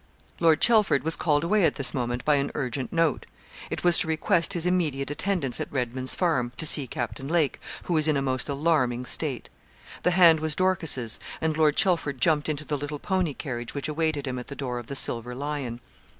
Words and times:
Lord 0.39 0.59
Chelford 0.61 1.03
was 1.03 1.15
called 1.15 1.43
away 1.43 1.63
at 1.63 1.75
this 1.75 1.93
moment 1.93 2.25
by 2.25 2.37
an 2.37 2.49
urgent 2.55 2.91
note. 2.91 3.27
It 3.69 3.83
was 3.83 3.99
to 3.99 4.07
request 4.07 4.53
his 4.53 4.65
immediate 4.65 5.11
attendance 5.11 5.59
at 5.59 5.71
Redman's 5.71 6.15
Farm, 6.15 6.53
to 6.57 6.65
see 6.65 6.87
Captain 6.87 7.27
Lake, 7.27 7.59
who 7.83 7.93
was 7.93 8.07
in 8.07 8.17
a 8.17 8.21
most 8.23 8.49
alarming 8.49 9.05
state. 9.05 9.47
The 10.01 10.09
hand 10.09 10.39
was 10.39 10.55
Dorcas's 10.55 11.19
and 11.39 11.55
Lord 11.55 11.75
Chelford 11.75 12.19
jumped 12.19 12.49
into 12.49 12.65
the 12.65 12.79
little 12.79 12.97
pony 12.97 13.35
carriage 13.35 13.75
which 13.75 13.87
awaited 13.87 14.25
him 14.25 14.39
at 14.39 14.47
the 14.47 14.55
door 14.55 14.79
of 14.79 14.87
the 14.87 14.95
'Silver 14.95 15.35
Lion.' 15.35 15.79